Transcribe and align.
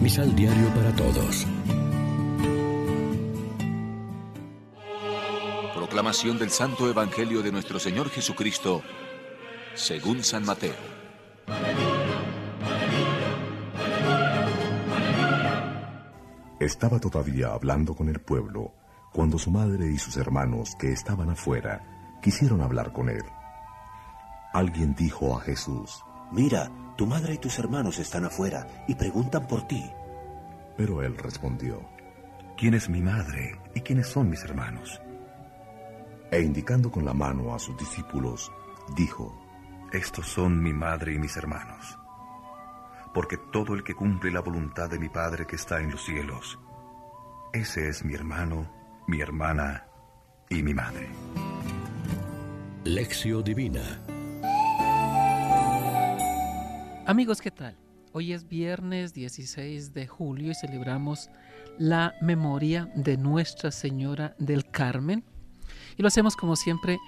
Misal 0.00 0.34
Diario 0.34 0.66
para 0.74 0.96
Todos. 0.96 1.46
Proclamación 5.74 6.38
del 6.38 6.48
Santo 6.48 6.88
Evangelio 6.88 7.42
de 7.42 7.52
nuestro 7.52 7.78
Señor 7.78 8.08
Jesucristo, 8.08 8.82
según 9.74 10.24
San 10.24 10.46
Mateo. 10.46 10.72
Estaba 16.58 16.98
todavía 16.98 17.48
hablando 17.48 17.94
con 17.94 18.08
el 18.08 18.20
pueblo 18.20 18.72
cuando 19.12 19.38
su 19.38 19.50
madre 19.50 19.92
y 19.92 19.98
sus 19.98 20.16
hermanos 20.16 20.76
que 20.78 20.92
estaban 20.92 21.28
afuera 21.28 22.18
quisieron 22.22 22.62
hablar 22.62 22.94
con 22.94 23.10
él. 23.10 23.24
Alguien 24.54 24.94
dijo 24.94 25.36
a 25.36 25.42
Jesús, 25.42 26.02
Mira, 26.32 26.70
tu 27.00 27.06
madre 27.06 27.32
y 27.32 27.38
tus 27.38 27.58
hermanos 27.58 27.98
están 27.98 28.26
afuera 28.26 28.84
y 28.86 28.94
preguntan 28.94 29.46
por 29.46 29.66
ti. 29.66 29.90
Pero 30.76 31.02
él 31.02 31.16
respondió, 31.16 31.80
¿quién 32.58 32.74
es 32.74 32.90
mi 32.90 33.00
madre 33.00 33.58
y 33.74 33.80
quiénes 33.80 34.06
son 34.06 34.28
mis 34.28 34.44
hermanos? 34.44 35.00
E 36.30 36.42
indicando 36.42 36.90
con 36.90 37.06
la 37.06 37.14
mano 37.14 37.54
a 37.54 37.58
sus 37.58 37.74
discípulos, 37.78 38.52
dijo, 38.94 39.34
Estos 39.90 40.26
son 40.26 40.62
mi 40.62 40.74
madre 40.74 41.14
y 41.14 41.18
mis 41.18 41.38
hermanos. 41.38 41.98
Porque 43.14 43.38
todo 43.50 43.72
el 43.72 43.82
que 43.82 43.94
cumple 43.94 44.30
la 44.30 44.40
voluntad 44.40 44.90
de 44.90 44.98
mi 44.98 45.08
Padre 45.08 45.46
que 45.46 45.56
está 45.56 45.80
en 45.80 45.92
los 45.92 46.04
cielos, 46.04 46.58
ese 47.54 47.88
es 47.88 48.04
mi 48.04 48.12
hermano, 48.12 48.70
mi 49.06 49.22
hermana 49.22 49.86
y 50.50 50.62
mi 50.62 50.74
madre. 50.74 51.08
Lección 52.84 53.42
Divina 53.42 54.02
Amigos, 57.10 57.40
¿qué 57.40 57.50
tal? 57.50 57.76
Hoy 58.12 58.32
es 58.32 58.46
viernes 58.46 59.12
16 59.14 59.92
de 59.94 60.06
julio 60.06 60.52
y 60.52 60.54
celebramos 60.54 61.28
la 61.76 62.14
memoria 62.22 62.88
de 62.94 63.16
Nuestra 63.16 63.72
Señora 63.72 64.36
del 64.38 64.70
Carmen. 64.70 65.24
Y 65.96 66.02
lo 66.02 66.06
hacemos 66.06 66.36
como 66.36 66.54
siempre 66.54 67.00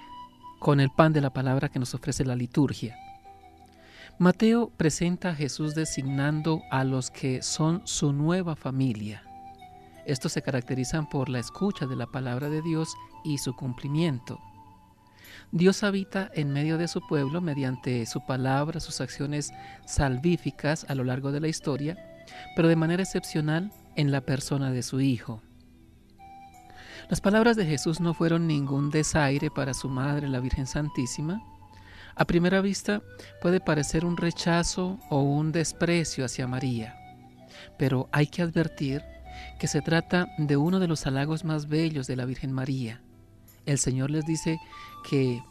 con 0.59 0.81
el 0.81 0.89
pan 0.89 1.13
de 1.13 1.21
la 1.21 1.31
palabra 1.31 1.69
que 1.69 1.79
nos 1.79 1.93
ofrece 1.93 2.25
la 2.25 2.35
liturgia. 2.35 2.97
Mateo 4.19 4.71
presenta 4.75 5.29
a 5.29 5.35
Jesús 5.35 5.73
designando 5.73 6.63
a 6.69 6.83
los 6.83 7.09
que 7.09 7.41
son 7.41 7.81
su 7.85 8.11
nueva 8.11 8.57
familia. 8.57 9.23
Estos 10.05 10.33
se 10.33 10.41
caracterizan 10.41 11.07
por 11.07 11.29
la 11.29 11.39
escucha 11.39 11.85
de 11.85 11.95
la 11.95 12.07
palabra 12.07 12.49
de 12.49 12.61
Dios 12.61 12.93
y 13.23 13.37
su 13.37 13.55
cumplimiento. 13.55 14.37
Dios 15.51 15.83
habita 15.83 16.31
en 16.33 16.51
medio 16.51 16.77
de 16.77 16.87
su 16.87 17.05
pueblo 17.05 17.41
mediante 17.41 18.05
su 18.05 18.25
palabra, 18.25 18.79
sus 18.79 19.01
acciones 19.01 19.51
salvíficas 19.85 20.85
a 20.89 20.95
lo 20.95 21.03
largo 21.03 21.31
de 21.31 21.39
la 21.39 21.47
historia, 21.47 21.97
pero 22.55 22.67
de 22.67 22.75
manera 22.75 23.03
excepcional 23.03 23.71
en 23.95 24.11
la 24.11 24.21
persona 24.21 24.71
de 24.71 24.81
su 24.81 24.99
Hijo. 25.01 25.41
Las 27.09 27.21
palabras 27.21 27.55
de 27.55 27.65
Jesús 27.65 27.99
no 27.99 28.13
fueron 28.13 28.47
ningún 28.47 28.89
desaire 28.89 29.51
para 29.51 29.73
su 29.73 29.89
madre, 29.89 30.27
la 30.27 30.39
Virgen 30.39 30.65
Santísima. 30.65 31.43
A 32.15 32.25
primera 32.25 32.61
vista 32.61 33.01
puede 33.41 33.59
parecer 33.59 34.05
un 34.05 34.17
rechazo 34.17 34.99
o 35.09 35.21
un 35.21 35.51
desprecio 35.51 36.25
hacia 36.25 36.47
María, 36.47 36.95
pero 37.77 38.09
hay 38.11 38.27
que 38.27 38.41
advertir 38.41 39.03
que 39.59 39.67
se 39.67 39.81
trata 39.81 40.27
de 40.37 40.57
uno 40.57 40.79
de 40.79 40.87
los 40.87 41.05
halagos 41.05 41.43
más 41.43 41.67
bellos 41.67 42.07
de 42.07 42.15
la 42.15 42.25
Virgen 42.25 42.51
María 42.51 43.02
el 43.65 43.77
Señor 43.77 44.11
les 44.11 44.25
dice 44.25 44.59
que 45.07 45.41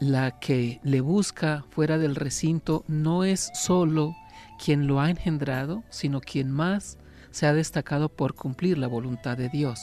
la 0.00 0.38
que 0.38 0.80
le 0.82 1.00
busca 1.00 1.64
fuera 1.70 1.96
del 1.98 2.16
recinto 2.16 2.84
no 2.88 3.24
es 3.24 3.50
solo 3.54 4.16
quien 4.62 4.86
lo 4.86 5.00
ha 5.00 5.10
engendrado, 5.10 5.84
sino 5.90 6.20
quien 6.20 6.50
más 6.50 6.98
se 7.30 7.46
ha 7.46 7.52
destacado 7.52 8.08
por 8.08 8.34
cumplir 8.34 8.78
la 8.78 8.88
voluntad 8.88 9.36
de 9.36 9.48
Dios. 9.48 9.80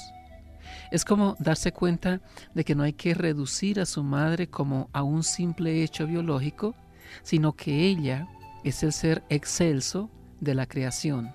Es 0.91 1.05
como 1.05 1.35
darse 1.39 1.71
cuenta 1.71 2.21
de 2.53 2.63
que 2.63 2.75
no 2.75 2.83
hay 2.83 2.93
que 2.93 3.13
reducir 3.13 3.79
a 3.79 3.85
su 3.85 4.03
madre 4.03 4.47
como 4.47 4.89
a 4.93 5.03
un 5.03 5.23
simple 5.23 5.83
hecho 5.83 6.05
biológico, 6.05 6.75
sino 7.23 7.53
que 7.53 7.85
ella 7.87 8.27
es 8.63 8.83
el 8.83 8.93
ser 8.93 9.23
excelso 9.29 10.09
de 10.41 10.53
la 10.53 10.65
creación, 10.65 11.31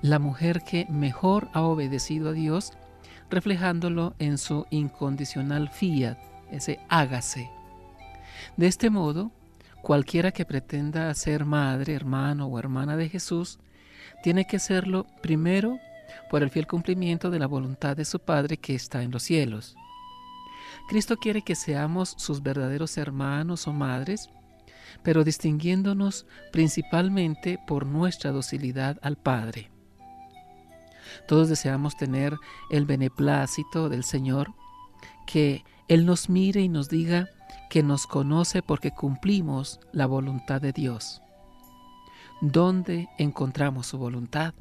la 0.00 0.18
mujer 0.18 0.62
que 0.62 0.86
mejor 0.88 1.48
ha 1.52 1.62
obedecido 1.62 2.30
a 2.30 2.32
Dios 2.32 2.72
reflejándolo 3.32 4.14
en 4.18 4.38
su 4.38 4.66
incondicional 4.70 5.70
fiat, 5.70 6.18
ese 6.50 6.78
hágase. 6.88 7.50
De 8.56 8.66
este 8.66 8.90
modo, 8.90 9.32
cualquiera 9.80 10.30
que 10.30 10.44
pretenda 10.44 11.12
ser 11.14 11.44
madre, 11.44 11.94
hermano 11.94 12.46
o 12.46 12.58
hermana 12.58 12.96
de 12.96 13.08
Jesús, 13.08 13.58
tiene 14.22 14.46
que 14.46 14.58
serlo 14.58 15.06
primero 15.22 15.78
por 16.30 16.42
el 16.42 16.50
fiel 16.50 16.66
cumplimiento 16.66 17.30
de 17.30 17.38
la 17.38 17.46
voluntad 17.46 17.96
de 17.96 18.04
su 18.04 18.20
Padre 18.20 18.58
que 18.58 18.74
está 18.74 19.02
en 19.02 19.10
los 19.10 19.22
cielos. 19.22 19.76
Cristo 20.88 21.16
quiere 21.16 21.42
que 21.42 21.54
seamos 21.54 22.14
sus 22.18 22.42
verdaderos 22.42 22.96
hermanos 22.98 23.66
o 23.66 23.72
madres, 23.72 24.30
pero 25.02 25.24
distinguiéndonos 25.24 26.26
principalmente 26.52 27.58
por 27.66 27.86
nuestra 27.86 28.30
docilidad 28.30 28.98
al 29.02 29.16
Padre. 29.16 29.71
Todos 31.26 31.48
deseamos 31.48 31.96
tener 31.96 32.36
el 32.70 32.86
beneplácito 32.86 33.88
del 33.88 34.04
Señor, 34.04 34.52
que 35.26 35.64
Él 35.88 36.06
nos 36.06 36.28
mire 36.28 36.60
y 36.60 36.68
nos 36.68 36.88
diga 36.88 37.28
que 37.70 37.82
nos 37.82 38.06
conoce 38.06 38.62
porque 38.62 38.90
cumplimos 38.90 39.80
la 39.92 40.06
voluntad 40.06 40.60
de 40.60 40.72
Dios. 40.72 41.22
¿Dónde 42.40 43.08
encontramos 43.18 43.86
su 43.86 43.98
voluntad? 43.98 44.54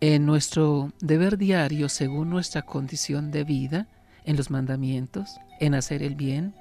En 0.00 0.26
nuestro 0.26 0.92
deber 1.00 1.38
diario, 1.38 1.88
según 1.88 2.30
nuestra 2.30 2.62
condición 2.62 3.30
de 3.30 3.44
vida, 3.44 3.88
en 4.24 4.36
los 4.36 4.50
mandamientos, 4.50 5.36
en 5.60 5.74
hacer 5.74 6.02
el 6.02 6.14
bien, 6.14 6.54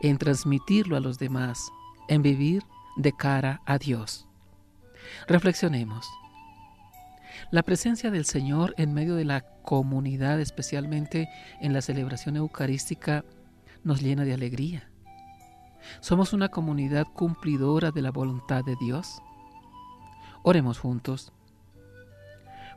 en 0.00 0.18
transmitirlo 0.18 0.96
a 0.96 1.00
los 1.00 1.18
demás, 1.18 1.70
en 2.08 2.22
vivir 2.22 2.62
de 2.96 3.12
cara 3.12 3.60
a 3.66 3.78
Dios. 3.78 4.26
Reflexionemos. 5.26 6.06
La 7.50 7.62
presencia 7.62 8.10
del 8.10 8.24
Señor 8.24 8.74
en 8.76 8.94
medio 8.94 9.16
de 9.16 9.24
la 9.24 9.40
comunidad, 9.62 10.40
especialmente 10.40 11.28
en 11.60 11.72
la 11.72 11.82
celebración 11.82 12.36
eucarística, 12.36 13.24
nos 13.82 14.02
llena 14.02 14.24
de 14.24 14.34
alegría. 14.34 14.90
Somos 16.00 16.32
una 16.32 16.48
comunidad 16.48 17.06
cumplidora 17.12 17.90
de 17.90 18.02
la 18.02 18.10
voluntad 18.10 18.64
de 18.64 18.76
Dios. 18.80 19.22
Oremos 20.42 20.78
juntos. 20.78 21.32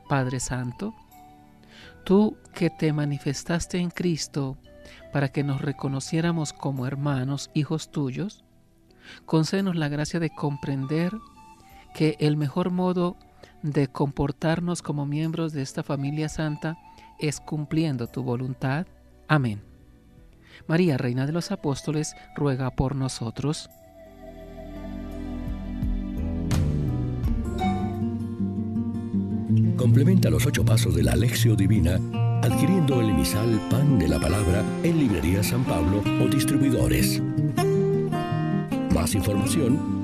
Padre 0.08 0.40
Santo, 0.40 0.94
tú 2.04 2.36
que 2.52 2.70
te 2.70 2.92
manifestaste 2.92 3.78
en 3.78 3.90
Cristo 3.90 4.58
para 5.12 5.28
que 5.28 5.44
nos 5.44 5.62
reconociéramos 5.62 6.52
como 6.52 6.86
hermanos, 6.86 7.50
hijos 7.54 7.90
tuyos, 7.90 8.44
concédenos 9.24 9.76
la 9.76 9.88
gracia 9.88 10.20
de 10.20 10.30
comprender 10.30 11.12
que 11.94 12.16
el 12.18 12.36
mejor 12.36 12.70
modo 12.70 13.16
de 13.62 13.88
comportarnos 13.88 14.82
como 14.82 15.06
miembros 15.06 15.52
de 15.52 15.62
esta 15.62 15.82
familia 15.82 16.28
santa 16.28 16.78
es 17.18 17.40
cumpliendo 17.40 18.06
tu 18.06 18.22
voluntad. 18.22 18.86
Amén. 19.28 19.62
María, 20.66 20.96
Reina 20.96 21.26
de 21.26 21.32
los 21.32 21.50
Apóstoles, 21.50 22.14
ruega 22.36 22.70
por 22.70 22.94
nosotros. 22.96 23.68
Complementa 29.76 30.30
los 30.30 30.46
ocho 30.46 30.64
pasos 30.64 30.94
de 30.94 31.02
la 31.02 31.12
Alexio 31.12 31.54
Divina 31.54 32.00
adquiriendo 32.44 33.00
el 33.00 33.08
emisal 33.08 33.58
Pan 33.70 33.98
de 33.98 34.06
la 34.06 34.20
Palabra 34.20 34.62
en 34.82 34.98
Librería 34.98 35.42
San 35.42 35.64
Pablo 35.64 36.02
o 36.22 36.28
distribuidores. 36.28 37.22
Más 38.94 39.14
información 39.14 40.03